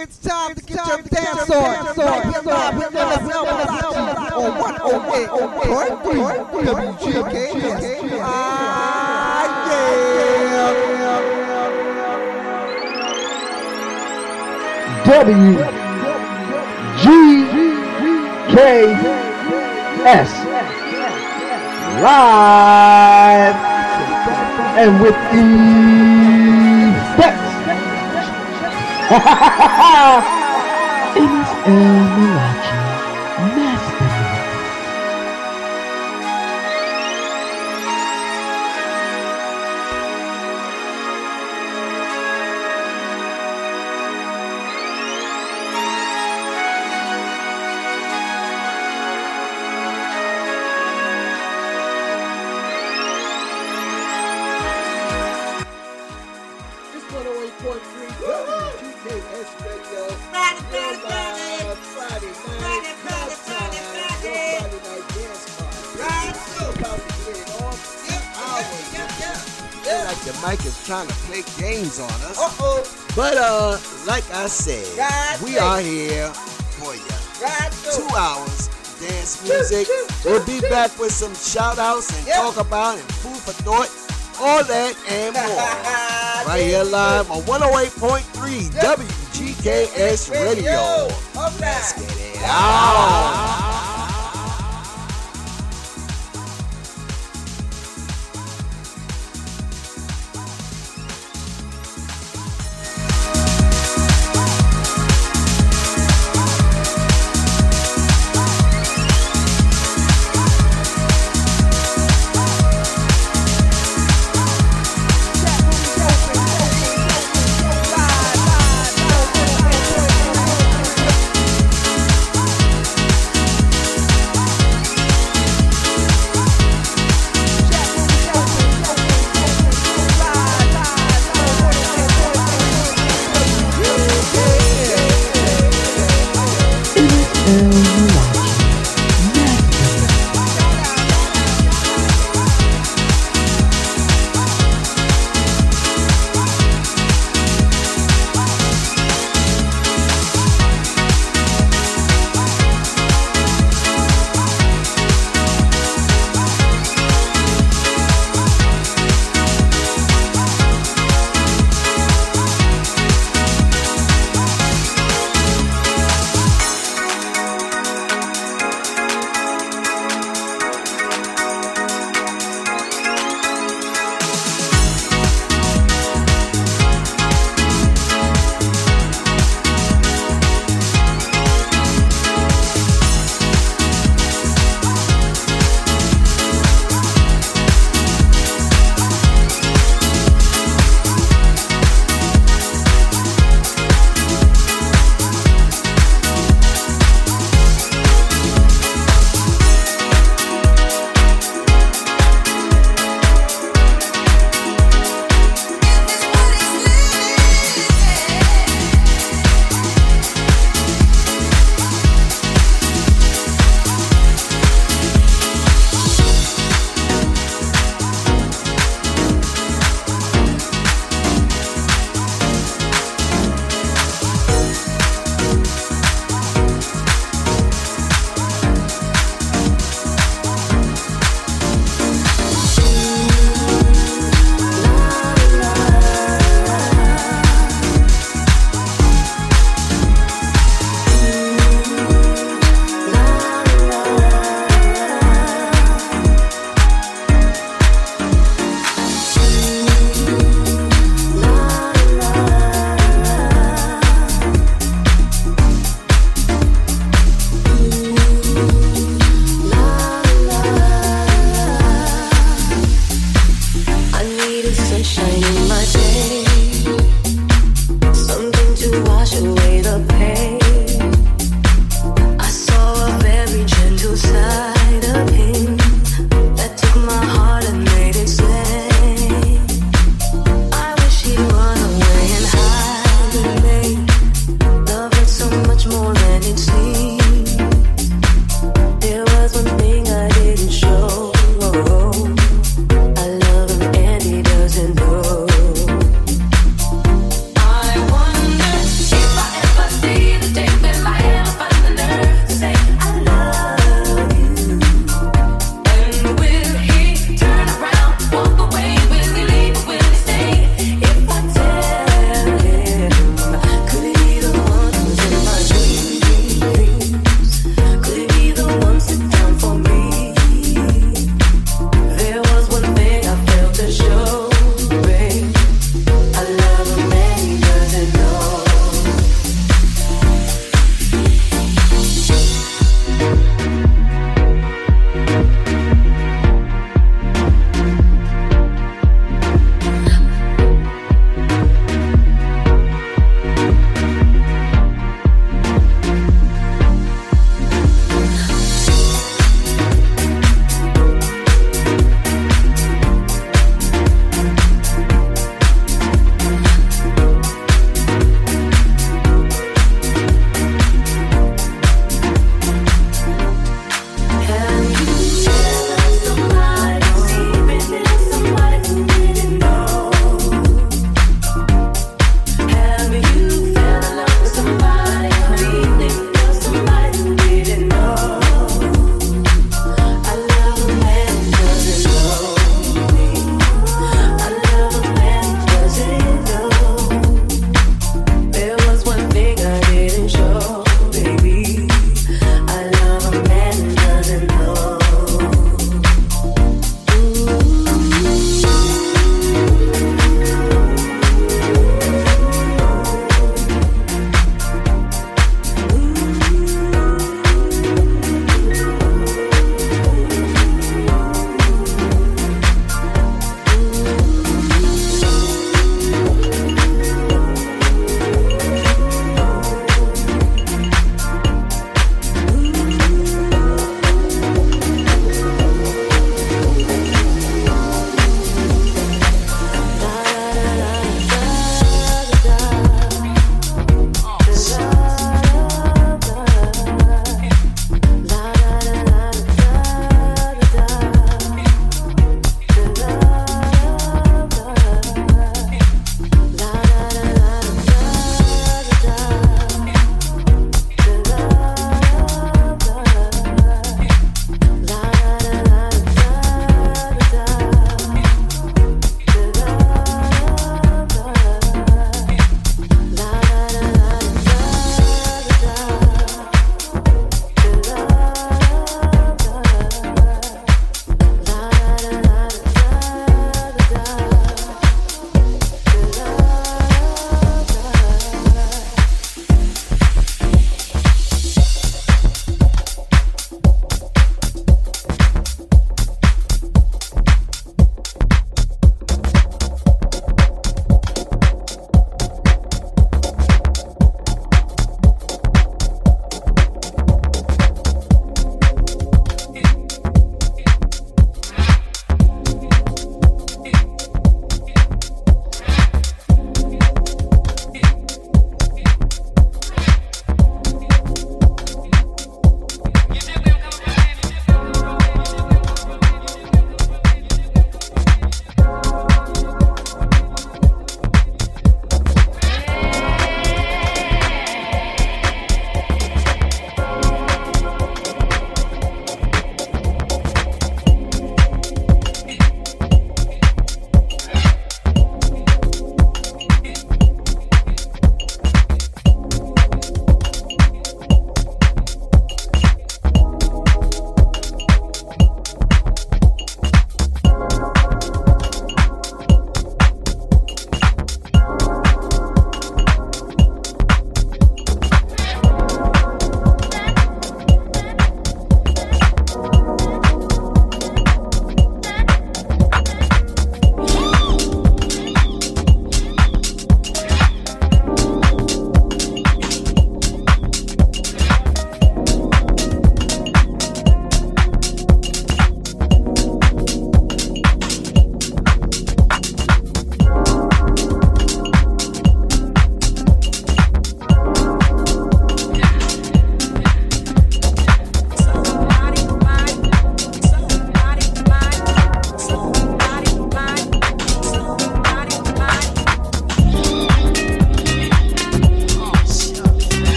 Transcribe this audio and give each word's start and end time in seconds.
It's 0.00 0.16
time 0.18 0.54
to 0.54 0.62
get 0.62 0.86
your 0.86 1.02
dance 1.02 1.50
on. 1.50 1.96
Right 1.96 2.22
here 2.22 2.40
live 2.44 2.76
with 2.76 2.92
LSL 2.92 3.44
Malachi 3.44 4.32
on 4.32 4.52
108.3 4.62 6.94
WGKS. 6.94 8.20
Ah, 8.22 9.58
W 15.04 15.56
G 17.02 17.04
K 18.54 18.56
S. 20.06 20.30
Live. 22.00 23.56
And 24.78 25.02
with 25.02 25.16
effects. 25.32 26.07
it 31.16 31.30
is 31.40 31.48
El 31.64 32.47
are 75.78 75.82
here 75.82 76.26
for 76.74 76.94
you. 76.94 77.02
Right, 77.40 77.70
Two 77.94 78.08
hours 78.16 78.68
dance 78.98 79.42
music. 79.44 79.86
We'll 80.24 80.44
be 80.44 80.60
back 80.68 80.98
with 80.98 81.12
some 81.12 81.32
shout 81.36 81.78
outs 81.78 82.10
and 82.18 82.26
Yep. 82.26 82.36
talk 82.36 82.56
about 82.56 82.98
and 82.98 83.12
food 83.22 83.36
for 83.36 83.52
thought, 83.62 83.88
all 84.40 84.64
that 84.64 84.96
and 85.08 85.34
more. 85.34 86.46
right 86.48 86.62
here 86.62 86.82
live 86.82 87.30
on 87.30 87.42
108.3 87.42 88.70
WGKS 88.70 90.30
Radio. 90.32 91.06
Let's 91.60 91.92
get 91.92 92.10
it 92.34 92.42
out. 92.42 93.67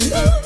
Yeah. 0.00 0.38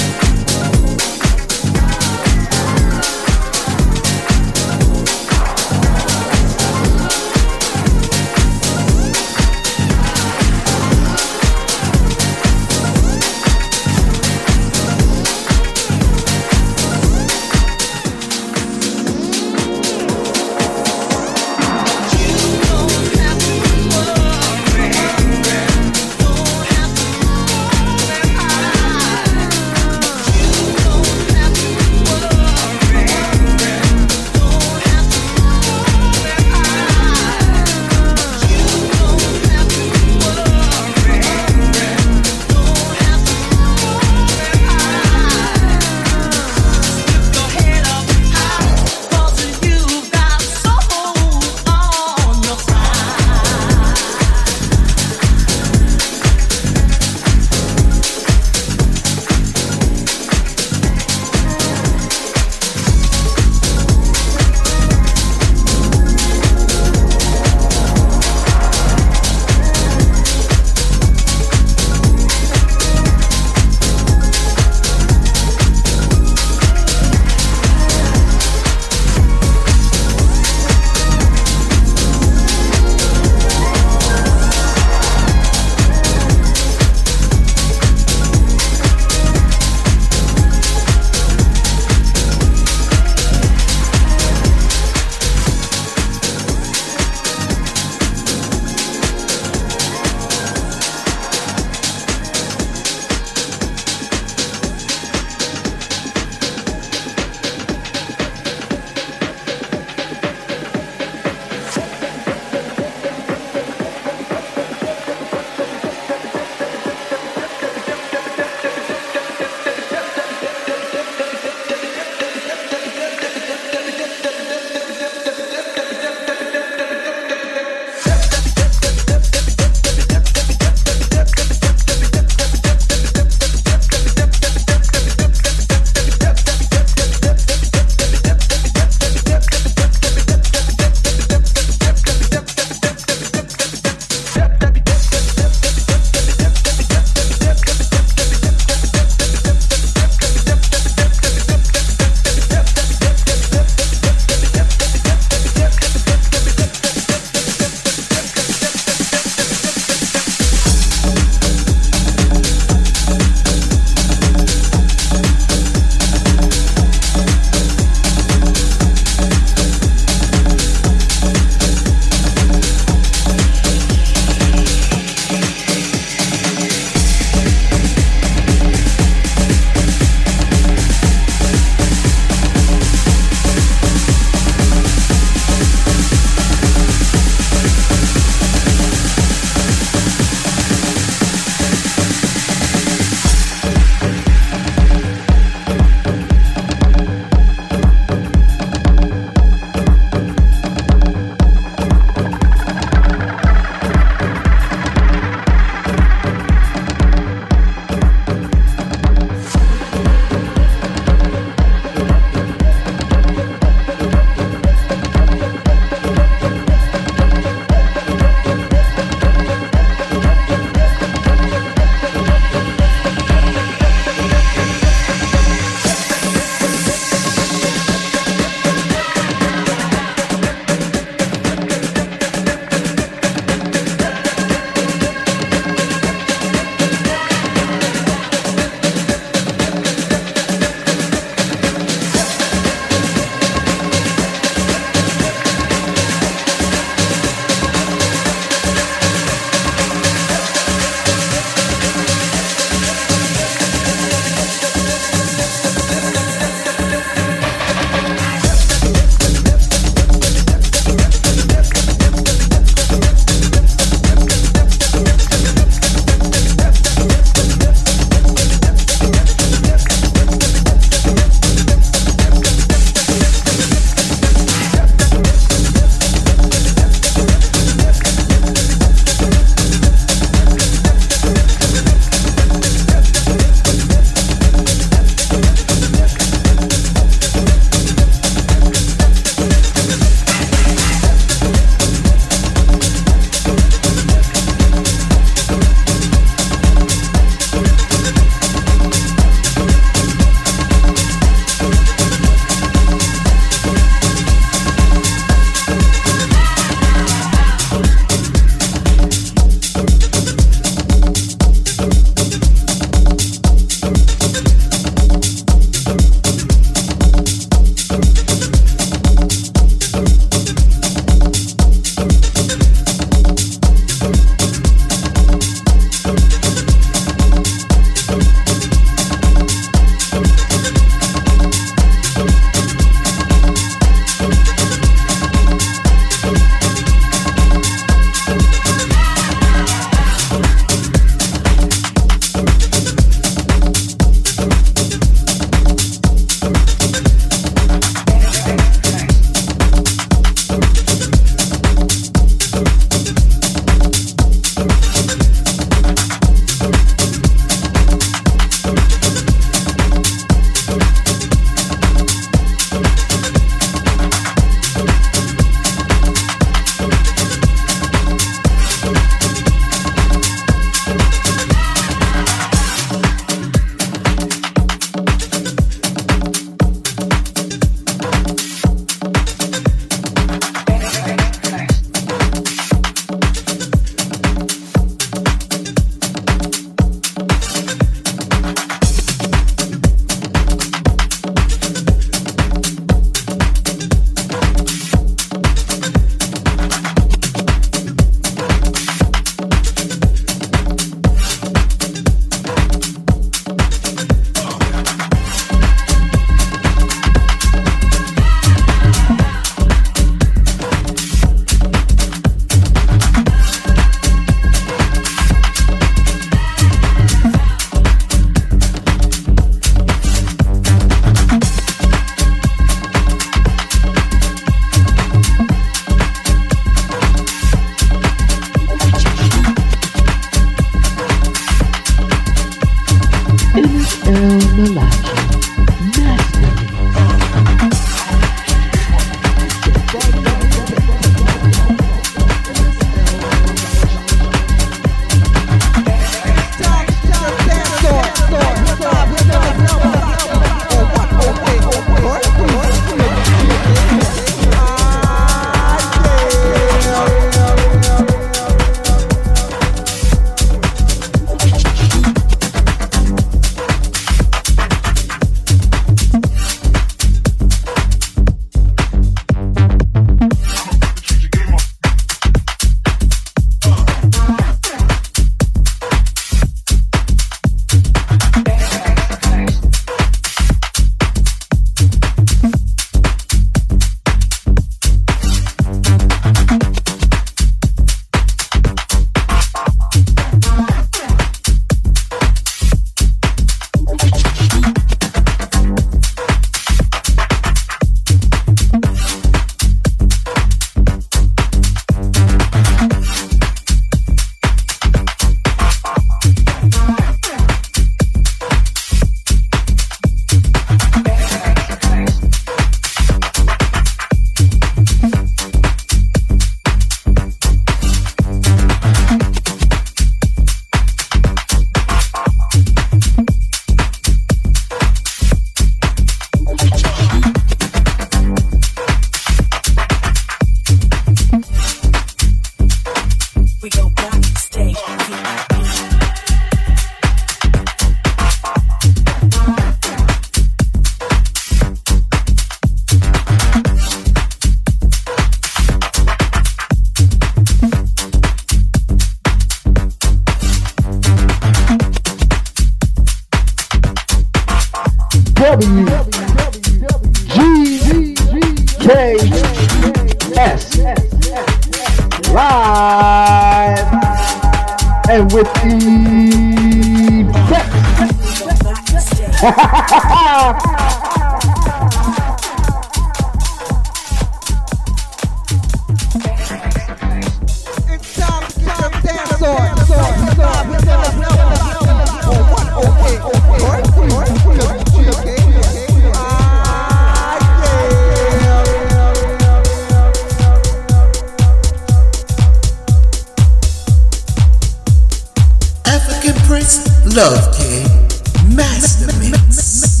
Love 597.41 597.57
King 597.57 598.55
Master 598.55 599.07
Mix. 599.17 600.00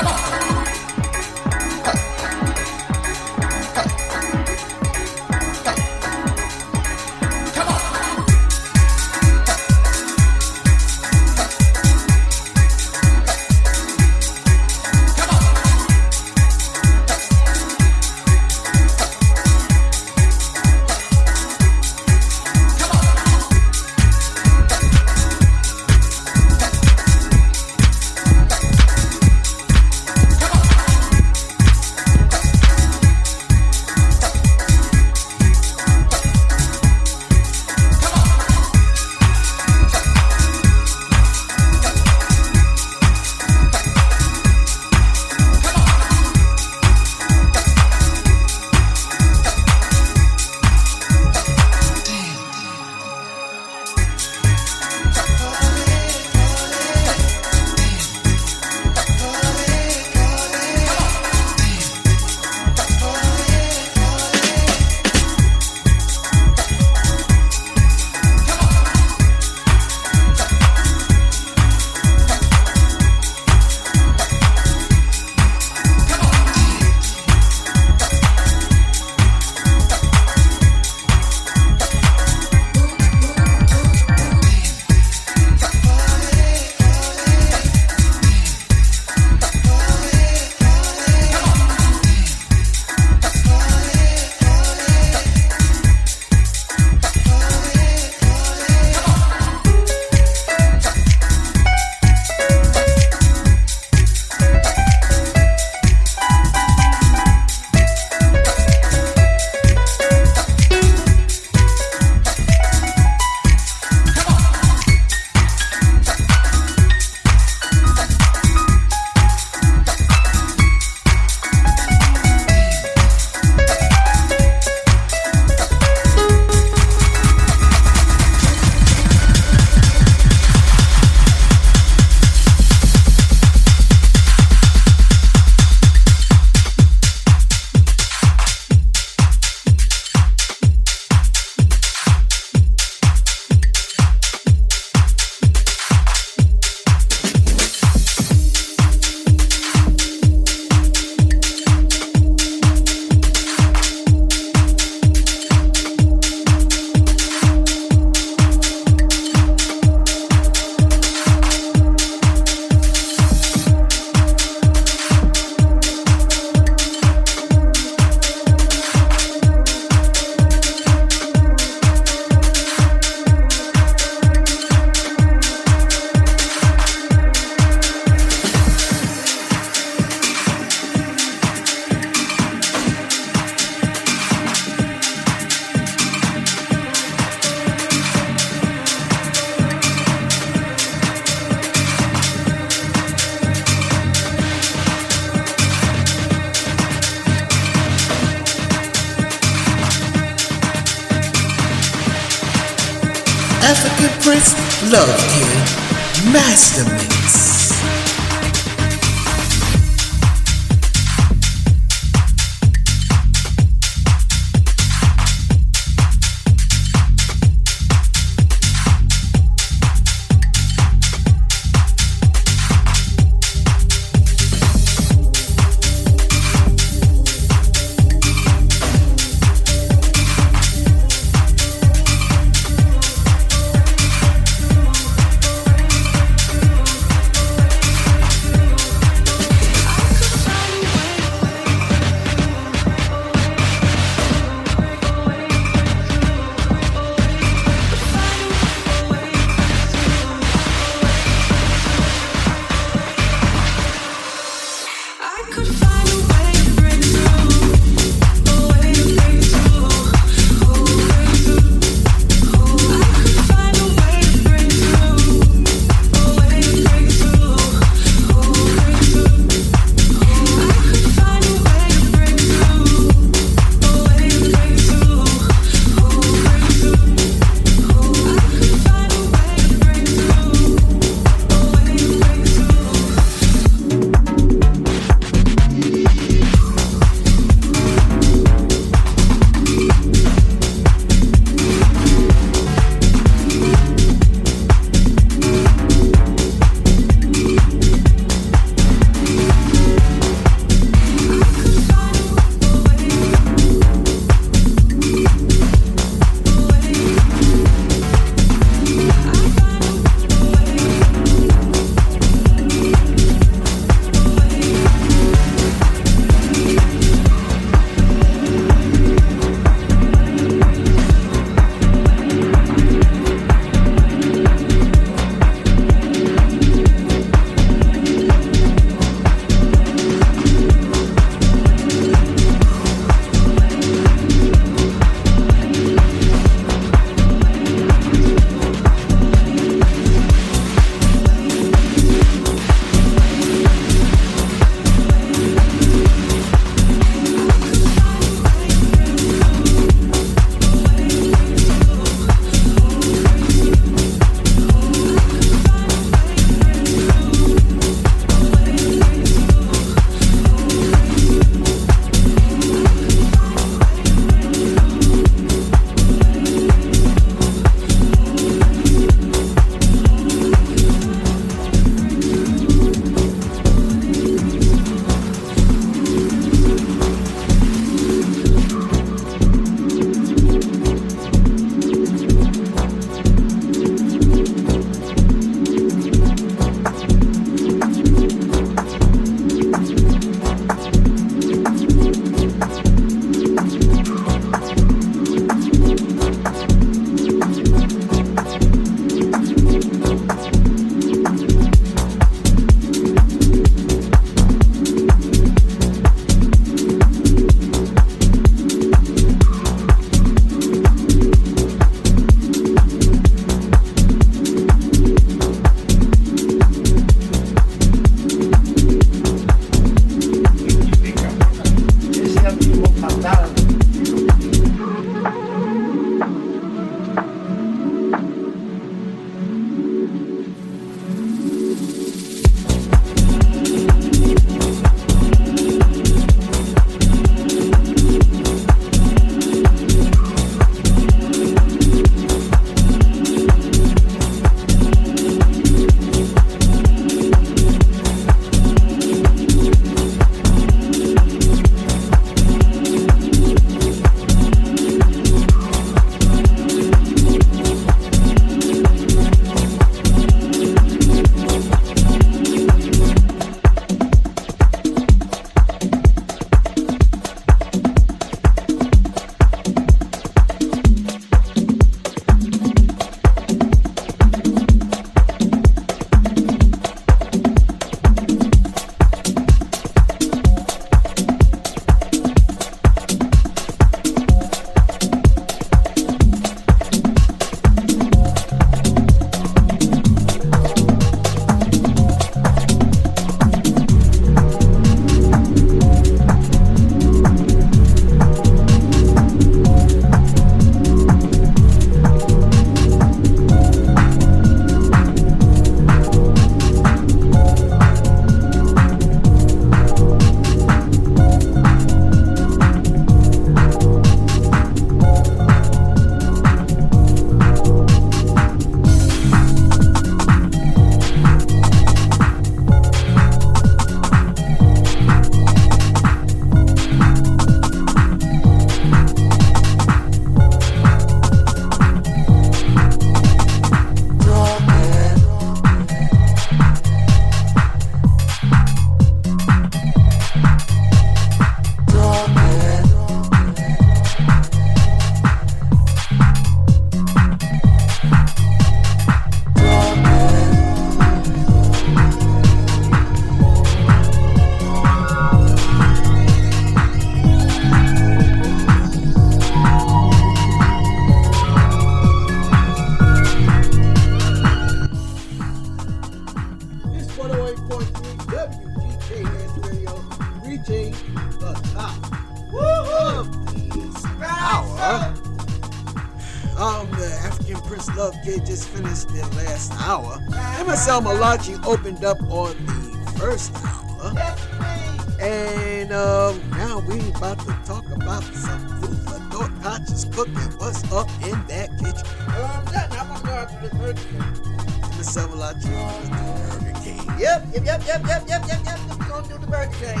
Yep, 597.86 598.06
yep, 598.06 598.22
yep, 598.28 598.42
yep, 598.48 598.48
yep, 598.48 598.60
yep. 598.64 598.78
We're 598.98 599.08
gonna 599.08 599.28
do 599.28 599.38
the 599.38 599.46
Burger 599.46 599.72
King. 599.80 600.00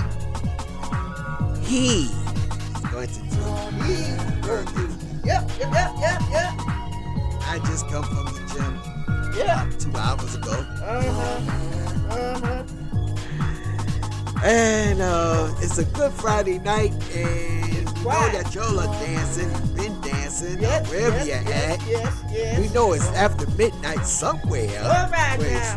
He 1.62 2.04
is 2.04 2.80
going 2.90 3.08
to 3.08 3.20
do 3.20 3.28
These 3.86 4.16
burgers. 4.46 4.94
Yep, 5.24 5.50
yep, 5.58 5.72
yep, 5.72 5.92
yep, 6.00 6.20
yep. 6.30 6.52
I 7.44 7.60
just 7.66 7.88
come 7.88 8.04
from 8.04 8.26
the 8.26 8.40
gym 8.52 8.72
Yeah. 9.36 9.68
two 9.78 9.94
hours 9.96 10.34
ago. 10.34 10.52
Uh-huh. 10.82 11.40
Uh-huh. 12.10 12.62
And 14.44 15.00
uh, 15.00 15.54
it's 15.60 15.78
a 15.78 15.84
good 15.84 16.12
Friday 16.12 16.58
night, 16.58 16.92
and 17.14 17.72
you 17.72 17.82
know 17.84 18.28
that 18.32 18.52
y'all 18.54 18.78
are 18.80 18.86
dancing, 19.04 19.48
been 19.76 20.00
dancing, 20.00 20.60
Yes, 20.60 20.90
wherever 20.90 21.16
yes, 21.18 21.26
you're 21.26 21.54
yes, 21.54 21.80
at. 21.80 21.86
yes, 21.88 22.22
yes. 22.32 22.58
We 22.58 22.68
know 22.74 22.92
it's 22.92 23.06
after 23.10 23.46
midnight 23.52 24.04
somewhere 24.04 24.82
All 24.82 25.08
right 25.10 25.38
now. 25.38 25.76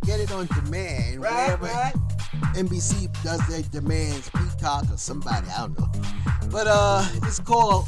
get 0.05 0.19
it 0.19 0.31
on 0.31 0.45
demand. 0.47 1.21
Right, 1.21 1.59
wherever 1.59 1.65
right. 1.65 1.93
NBC 2.53 3.09
does 3.23 3.41
their 3.47 3.63
demands, 3.63 4.29
Peacock 4.29 4.85
or 4.91 4.97
somebody, 4.97 5.47
I 5.49 5.61
don't 5.61 5.79
know. 5.79 5.89
But 6.51 6.67
uh, 6.67 7.03
it's 7.23 7.39
called 7.39 7.87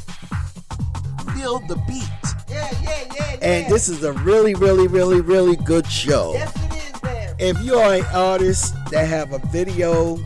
Feel 1.38 1.60
the 1.60 1.76
Beat. 1.86 2.02
Yeah, 2.48 2.68
yeah, 2.82 3.04
yeah, 3.14 3.32
yeah. 3.34 3.36
And 3.46 3.72
this 3.72 3.88
is 3.88 4.02
a 4.02 4.12
really, 4.12 4.54
really, 4.56 4.88
really, 4.88 5.20
really 5.20 5.54
good 5.54 5.86
show. 5.86 6.32
Yes, 6.32 6.52
it 6.64 6.94
is 6.94 7.00
there. 7.00 7.36
If 7.38 7.62
you 7.62 7.76
are 7.76 7.94
an 7.94 8.04
artist 8.12 8.74
that 8.90 9.06
have 9.08 9.32
a 9.32 9.38
video 9.46 10.18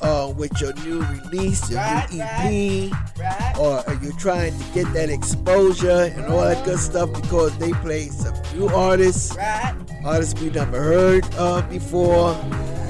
uh, 0.00 0.32
with 0.36 0.60
your 0.60 0.72
new 0.74 1.02
release, 1.02 1.68
your 1.68 1.80
Right, 1.80 2.06
new 2.12 2.22
EP, 2.22 2.92
Right. 3.18 3.54
or 3.58 3.82
are 3.88 3.94
you 3.94 4.12
trying 4.16 4.56
to 4.56 4.64
get 4.74 4.92
that 4.92 5.10
exposure 5.10 6.12
and 6.14 6.26
all 6.26 6.42
that 6.42 6.64
good 6.64 6.78
stuff 6.78 7.12
because 7.12 7.56
they 7.58 7.72
play 7.72 8.08
some 8.10 8.34
new 8.54 8.68
artists, 8.68 9.34
Right. 9.36 9.74
artists 10.04 10.40
we 10.40 10.50
never 10.50 10.80
heard 10.80 11.34
of 11.34 11.68
before, 11.68 12.36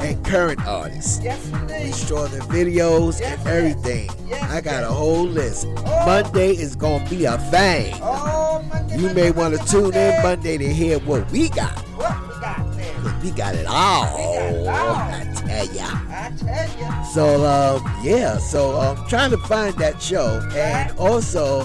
and 0.04 0.24
current 0.24 0.64
artists. 0.66 1.20
Yes, 1.22 1.40
We 1.68 1.92
show 1.92 2.26
the 2.26 2.38
videos 2.52 3.20
Yes, 3.20 3.38
and 3.38 3.48
everything. 3.48 4.10
Yes, 4.28 4.42
I 4.50 4.60
got 4.60 4.84
a 4.84 4.88
whole 4.88 5.24
list. 5.24 5.66
Oh. 5.68 6.06
Monday 6.06 6.50
is 6.52 6.76
gonna 6.76 7.08
be 7.08 7.24
a 7.24 7.38
thing. 7.50 7.94
Oh, 8.02 8.62
Monday, 8.68 8.98
You 8.98 9.08
may 9.14 9.30
want 9.30 9.58
to 9.58 9.66
tune 9.66 9.94
in 9.94 10.22
Monday. 10.22 10.58
To 10.58 10.72
hear 10.72 10.98
what 11.00 11.30
we 11.30 11.48
got. 11.48 11.76
What 11.96 12.20
we 12.22 12.40
got 12.40 12.76
there? 12.76 12.94
'Cause 12.94 13.22
we 13.22 13.30
got 13.30 13.54
it 13.54 13.66
all. 13.66 14.04
Got 14.04 14.52
it 14.54 14.68
all. 14.68 14.96
I 14.96 15.32
tell 15.34 15.66
ya. 15.74 15.86
I 16.10 16.32
tell 16.36 16.68
you. 16.78 17.04
So 17.12 17.44
um, 17.46 18.00
yeah, 18.02 18.38
so 18.38 18.78
I'm 18.78 18.98
um, 18.98 19.08
trying 19.08 19.30
to 19.30 19.38
find 19.38 19.74
that 19.78 20.00
show, 20.02 20.40
and 20.52 20.90
Right. 20.90 20.92
also 20.98 21.62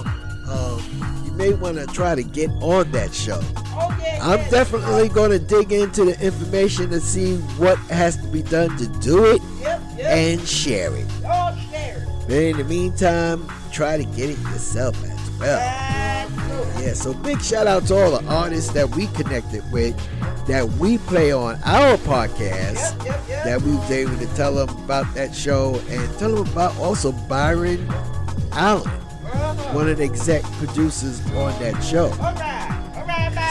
um, 0.48 0.82
you 1.24 1.32
may 1.32 1.52
want 1.54 1.76
to 1.78 1.86
try 1.86 2.14
to 2.14 2.22
get 2.22 2.50
on 2.62 2.90
that 2.92 3.12
show. 3.14 3.40
Oh, 3.80 3.98
yeah, 4.02 4.18
I'm 4.22 4.38
yeah. 4.40 4.50
definitely 4.50 5.08
going 5.08 5.30
to 5.30 5.38
dig 5.38 5.72
into 5.72 6.04
the 6.04 6.20
information 6.24 6.90
to 6.90 7.00
see 7.00 7.36
what 7.58 7.78
has 7.88 8.16
to 8.18 8.26
be 8.28 8.42
done 8.42 8.76
to 8.76 8.86
do 9.00 9.24
it 9.26 9.40
Yep, 9.60 9.80
yep. 9.96 10.06
and 10.06 10.40
share 10.46 10.94
it. 10.94 11.06
Share. 11.70 12.06
But 12.26 12.36
in 12.36 12.56
the 12.58 12.64
meantime, 12.64 13.48
try 13.72 13.96
to 13.96 14.04
get 14.04 14.30
it 14.30 14.38
yourself 14.40 15.02
as 15.04 15.30
well. 15.38 15.58
Yeah, 16.80 16.94
so 16.94 17.12
big 17.12 17.40
shout 17.42 17.66
out 17.66 17.86
to 17.86 17.94
all 17.94 18.18
the 18.18 18.26
artists 18.28 18.72
that 18.72 18.88
we 18.96 19.06
connected 19.08 19.62
with, 19.72 19.96
that 20.46 20.66
we 20.78 20.98
play 20.98 21.32
on 21.32 21.56
our 21.64 21.96
podcast 21.98 23.04
yep. 23.04 23.44
that 23.44 23.60
we 23.62 23.72
was 23.74 23.90
able 23.90 24.16
to 24.18 24.26
tell 24.34 24.54
them 24.54 24.68
about 24.84 25.12
that 25.14 25.34
show 25.34 25.80
and 25.88 26.18
tell 26.18 26.34
them 26.34 26.46
about 26.52 26.76
also 26.78 27.12
Byron 27.28 27.86
Allen, 28.52 28.86
Uh-huh. 28.86 29.74
one 29.74 29.88
of 29.88 29.98
the 29.98 30.04
exec 30.04 30.42
producers 30.58 31.20
on 31.34 31.52
that 31.60 31.78
show. 31.82 32.08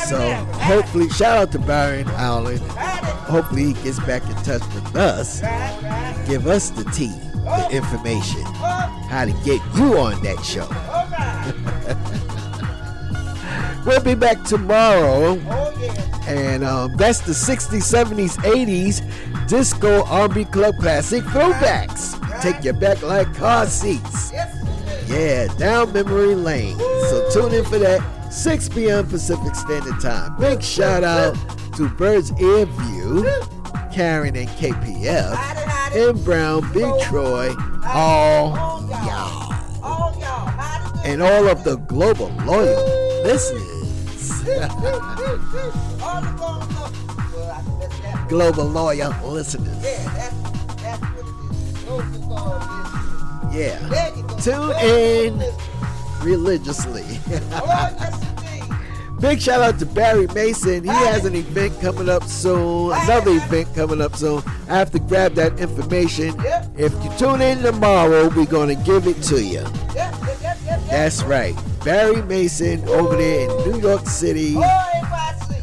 So 0.09 0.33
hopefully, 0.53 1.07
shout 1.09 1.37
out 1.37 1.51
to 1.51 1.59
Byron 1.59 2.07
Allen. 2.09 2.57
Hopefully, 2.57 3.65
he 3.65 3.73
gets 3.73 3.99
back 3.99 4.23
in 4.23 4.35
touch 4.37 4.63
with 4.73 4.95
us, 4.95 5.41
give 6.27 6.47
us 6.47 6.71
the 6.71 6.83
tea, 6.85 7.13
the 7.43 7.67
information, 7.71 8.43
how 8.43 9.25
to 9.25 9.31
get 9.45 9.61
you 9.75 9.99
on 9.99 10.21
that 10.23 10.43
show. 10.43 10.67
We'll 13.85 14.03
be 14.03 14.13
back 14.13 14.43
tomorrow. 14.43 15.39
And 16.27 16.63
um, 16.63 16.95
that's 16.97 17.21
the 17.21 17.31
60s, 17.31 17.81
70s, 17.81 18.37
80s 18.43 19.47
disco 19.47 20.03
R&B 20.05 20.45
club 20.45 20.75
classic 20.77 21.23
throwbacks. 21.23 22.13
Take 22.41 22.63
you 22.63 22.73
back 22.73 23.01
like 23.01 23.33
car 23.33 23.65
seats. 23.65 24.31
Yeah, 25.07 25.47
down 25.57 25.91
memory 25.91 26.35
lane. 26.35 26.77
So 26.77 27.27
tune 27.31 27.53
in 27.53 27.65
for 27.65 27.79
that 27.79 28.18
6 28.31 28.69
p.m. 28.69 29.07
Pacific 29.07 29.55
Standard 29.55 29.99
Time. 29.99 30.35
Big 30.39 30.61
shout 30.61 31.03
out 31.03 31.35
to 31.75 31.89
Bird's 31.89 32.31
Ear 32.39 32.65
View, 32.65 33.25
Karen 33.91 34.35
and 34.35 34.47
KPF, 34.49 35.35
and 35.95 36.23
Brown, 36.23 36.61
Big 36.73 36.91
Troy, 37.03 37.53
all 37.85 38.55
All 38.57 38.81
y'all. 38.81 39.05
y'all, 39.05 39.83
All 39.83 40.19
y'all. 40.19 40.47
Howdy, 40.47 41.01
do. 41.03 41.09
and 41.09 41.21
all 41.23 41.47
of 41.47 41.63
the 41.63 41.77
global 41.77 42.29
loyal 42.45 42.83
listeners. 43.23 43.65
All 44.41 46.21
the 46.21 46.33
going 46.37 46.61
up. 46.77 46.93
Well, 47.33 47.51
I 47.51 47.61
can 47.63 47.79
bet 47.79 47.89
that. 48.03 48.25
global 48.29 48.65
loyal 48.65 49.11
listeners. 49.31 49.83
Yeah, 49.83 50.03
that's, 50.13 50.35
that's 50.81 51.01
what 51.01 51.19
it 51.19 51.55
is. 51.55 51.85
Those 51.85 52.03
who 52.03 52.19
call 52.27 52.59
this. 52.59 53.55
Yeah. 53.55 53.79
There 53.89 54.15
you 54.15 54.23
go. 54.23 54.37
Tune 54.37 54.73
in. 54.85 55.53
Religiously. 56.21 57.05
Oh. 57.51 58.25
Big 59.19 59.41
shout 59.41 59.59
out 59.61 59.77
to 59.79 59.85
Barry 59.85 60.27
Mason. 60.27 60.81
He 60.81 60.89
has 60.89 61.25
an 61.25 61.35
event 61.35 61.77
coming 61.81 62.07
up 62.07 62.23
soon, 62.23 62.93
another 62.93 63.31
event 63.31 63.67
coming 63.75 64.01
up 64.01 64.15
soon. 64.15 64.41
I 64.69 64.77
have 64.77 64.91
to 64.91 64.99
grab 64.99 65.33
that 65.33 65.59
information. 65.59 66.33
If 66.77 66.93
you 67.03 67.11
tune 67.17 67.41
in 67.41 67.61
tomorrow, 67.61 68.29
we're 68.29 68.45
going 68.45 68.69
to 68.69 68.81
give 68.85 69.07
it 69.07 69.21
to 69.23 69.43
you. 69.43 69.65
That's 70.89 71.21
right. 71.23 71.53
Barry 71.83 72.21
Mason 72.21 72.87
over 72.87 73.17
there 73.17 73.49
in 73.49 73.71
New 73.71 73.81
York 73.81 74.05
City 74.07 74.55
Oh, 74.57 74.61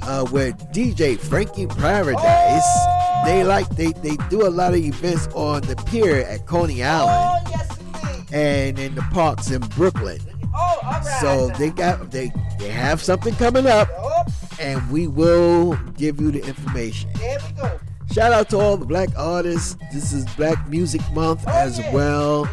uh, 0.03 0.27
with 0.31 0.55
DJ 0.73 1.19
Frankie 1.19 1.67
Paradise. 1.67 2.77
They 3.25 3.43
like 3.43 3.69
they, 3.71 3.93
they 3.93 4.17
do 4.29 4.47
a 4.47 4.51
lot 4.51 4.75
of 4.75 4.81
events 4.81 5.29
on 5.29 5.63
the 5.63 5.77
pier 5.77 6.21
at 6.27 6.45
Coney 6.47 6.85
Island 6.85 7.47
Oh, 7.47 7.51
yes, 7.51 8.33
and 8.33 8.79
in 8.79 8.95
the 8.95 9.03
parks 9.13 9.51
in 9.51 9.63
Brooklyn. 9.63 10.21
Oh, 10.59 10.79
all 10.83 10.91
right. 10.91 11.19
So 11.21 11.49
they 11.59 11.71
got 11.71 12.11
they 12.11 12.33
they 12.59 12.69
have 12.71 13.03
something 13.03 13.35
coming 13.35 13.67
up 13.67 13.89
Oh, 13.99 14.25
and 14.61 14.89
we 14.91 15.07
will 15.07 15.77
give 15.97 16.21
you 16.21 16.31
the 16.31 16.43
information. 16.45 17.11
there 17.17 17.39
we 17.47 17.61
go. 17.63 17.79
Shout 18.13 18.33
out 18.33 18.49
to 18.51 18.59
all 18.59 18.77
the 18.79 18.87
black 18.87 19.11
artists. 19.19 19.77
This 19.93 20.13
is 20.15 20.25
Black 20.37 20.67
Music 20.69 21.03
Month 21.13 21.45
Oh, 21.47 21.51
as 21.53 21.79
yeah. 21.79 21.93
well. 21.93 22.49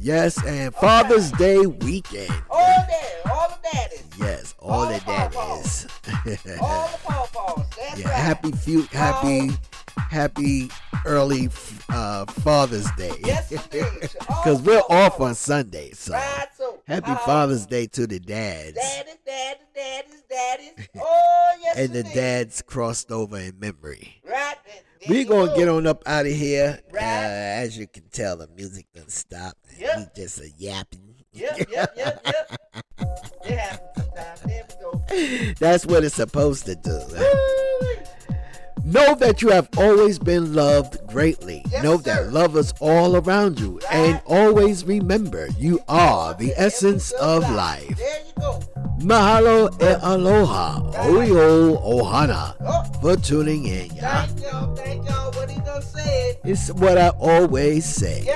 Yes, 0.00 0.42
and 0.44 0.74
Father's 0.74 1.30
Day 1.32 1.64
weekend. 1.66 2.34
All 2.50 2.84
there. 2.88 3.32
All 3.32 3.48
the 3.48 3.68
daddies. 3.72 4.02
Yes, 4.18 4.54
all 4.58 4.70
All 4.72 4.86
the 4.86 4.98
the 4.98 5.60
is. 5.60 5.86
All 6.60 6.88
the 6.88 6.98
pawpaws. 7.04 7.66
That's 7.76 8.00
yeah, 8.00 8.08
right. 8.08 8.14
happy 8.16 8.52
few, 8.52 8.82
happy, 8.92 9.50
happy 9.96 10.70
early 11.06 11.48
uh, 11.88 12.24
Father's 12.26 12.90
Day. 12.92 13.12
Yes, 13.24 13.50
Because 13.50 14.62
we're 14.62 14.80
off 14.90 15.20
on 15.20 15.34
Sunday, 15.34 15.92
so 15.92 16.14
Right, 16.14 16.46
so. 16.56 16.80
happy 16.86 17.10
uh, 17.12 17.16
Father's 17.18 17.66
Day 17.66 17.86
to 17.88 18.06
the 18.06 18.18
dads. 18.20 18.74
Daddies, 18.76 19.14
daddies, 19.26 19.64
daddies, 19.74 20.22
daddies. 20.28 20.88
Oh, 20.98 21.50
yes, 21.62 21.76
and 21.78 21.92
the 21.92 22.02
dads 22.02 22.62
crossed 22.62 23.10
over 23.12 23.38
in 23.38 23.58
memory. 23.58 24.20
Right. 24.28 24.56
We're 25.06 25.26
gonna 25.26 25.48
go. 25.48 25.56
get 25.56 25.68
on 25.68 25.86
up 25.86 26.02
out 26.06 26.24
of 26.24 26.32
here. 26.32 26.80
Uh, 26.94 26.96
as 26.98 27.76
you 27.76 27.86
can 27.86 28.04
tell, 28.10 28.38
the 28.38 28.48
music 28.56 28.86
done 28.94 29.08
stopped. 29.08 29.58
Yep. 29.78 29.96
We 29.98 30.06
just 30.22 30.40
a 30.40 30.48
yapping. 30.56 31.14
Yep, 31.34 31.58
yep, 31.70 31.94
yep, 31.96 32.26
yep. 32.26 32.58
It 33.44 33.58
happens 33.58 33.90
sometimes. 33.96 34.40
There 34.46 34.64
we 35.10 35.46
go. 35.46 35.54
That's 35.58 35.84
what 35.84 36.04
it's 36.04 36.14
supposed 36.14 36.64
to 36.66 36.74
do. 36.76 36.98
Know 38.84 39.14
that 39.14 39.40
you 39.40 39.48
have 39.48 39.68
always 39.78 40.18
been 40.18 40.52
loved 40.54 41.06
greatly. 41.06 41.62
Yes, 41.70 41.82
know 41.82 41.96
sir. 41.96 42.02
that 42.02 42.32
love 42.32 42.56
is 42.56 42.74
all 42.80 43.16
around 43.16 43.58
you. 43.58 43.80
And 43.90 44.20
always 44.26 44.84
remember, 44.84 45.48
you 45.58 45.80
are 45.88 46.34
the 46.34 46.52
essence 46.56 47.10
of 47.12 47.42
life. 47.50 47.96
There 47.96 48.20
you 48.26 48.32
go. 48.38 48.60
Mahalo 49.00 49.70
e 49.82 49.96
aloha, 50.02 50.80
oyo 51.08 51.82
ohana, 51.82 52.54
Oh, 52.60 52.84
for 53.00 53.16
tuning 53.16 53.64
in, 53.66 53.90
yeah? 53.94 54.26
thank 54.26 54.40
y'all, 54.42 54.76
thank 54.76 55.08
y'all. 55.08 55.32
What 55.32 55.50
he 55.50 55.60
done 55.60 55.82
said. 55.82 56.36
It's 56.44 56.70
what 56.72 56.96
I 56.98 57.08
always 57.18 57.84
say. 57.86 58.26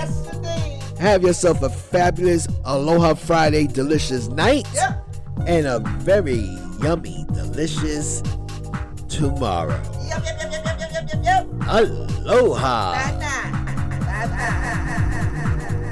Have 0.99 1.23
yourself 1.23 1.63
a 1.63 1.69
fabulous 1.71 2.49
Aloha 2.65 3.15
Friday 3.15 3.67
delicious 3.69 4.29
night 4.29 4.67
Yep. 4.75 5.05
and 5.47 5.67
a 5.67 5.79
very 6.01 6.41
yummy 6.83 7.25
delicious 7.33 8.23
tomorrow. 9.09 9.81
Yep, 10.07 10.25
yep, 10.25 10.39
yep, 10.41 10.53
yep, 10.53 10.65
yep, 10.65 10.91
yep, 10.93 11.09
yep, 11.13 11.25
yep. 11.25 11.47
Aloha. 11.67 12.93
Bye, 12.93 13.13
bye. 13.19 13.51
Bye, 14.01 14.27
bye. 14.27 15.85